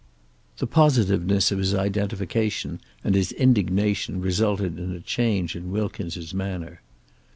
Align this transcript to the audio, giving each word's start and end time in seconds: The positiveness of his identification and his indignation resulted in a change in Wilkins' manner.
The 0.57 0.65
positiveness 0.65 1.51
of 1.51 1.59
his 1.59 1.75
identification 1.75 2.81
and 3.03 3.13
his 3.13 3.31
indignation 3.33 4.19
resulted 4.19 4.79
in 4.79 4.91
a 4.93 4.99
change 4.99 5.55
in 5.55 5.69
Wilkins' 5.69 6.33
manner. 6.33 6.81